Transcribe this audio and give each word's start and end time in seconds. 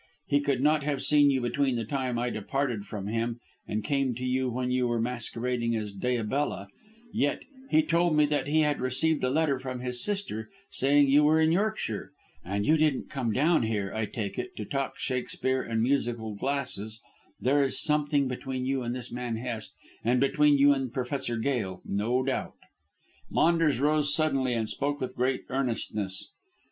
He 0.25 0.39
could 0.39 0.61
not 0.63 0.81
have 0.81 1.03
seen 1.03 1.29
you 1.29 1.41
between 1.41 1.75
the 1.75 1.85
time 1.85 2.17
I 2.17 2.31
parted 2.31 2.85
from 2.85 3.05
him 3.05 3.39
and 3.67 3.83
came 3.83 4.15
to 4.15 4.25
you 4.25 4.49
when 4.49 4.71
you 4.71 4.87
were 4.87 4.99
masquerading 4.99 5.75
as 5.75 5.93
Diabella, 5.93 6.69
yet 7.13 7.41
he 7.69 7.83
told 7.83 8.17
me 8.17 8.25
that 8.25 8.47
he 8.47 8.61
had 8.61 8.81
received 8.81 9.23
a 9.23 9.29
letter 9.29 9.59
from 9.59 9.81
his 9.81 10.03
sister 10.03 10.49
saying 10.71 11.07
you 11.07 11.23
were 11.23 11.39
in 11.39 11.51
Yorkshire. 11.51 12.13
And 12.43 12.65
you 12.65 12.77
didn't 12.77 13.11
come 13.11 13.31
down 13.31 13.61
here, 13.61 13.93
I 13.93 14.07
take 14.07 14.39
it, 14.39 14.55
to 14.55 14.65
talk 14.65 14.97
Shakespeare 14.97 15.61
and 15.61 15.83
musical 15.83 16.33
glasses. 16.33 16.99
There 17.39 17.63
is 17.63 17.79
something 17.79 18.27
between 18.27 18.65
you 18.65 18.81
and 18.81 18.95
this 18.95 19.11
man 19.11 19.35
Hest, 19.35 19.75
and 20.03 20.19
between 20.19 20.57
you 20.57 20.73
and 20.73 20.91
Professor 20.91 21.37
Gail, 21.37 21.83
no 21.85 22.23
doubt." 22.23 22.55
Maunders 23.29 23.79
rose 23.79 24.15
suddenly 24.15 24.55
and 24.55 24.67
spoke 24.67 24.99
with 24.99 25.13
great 25.15 25.43
earnestness. 25.49 26.31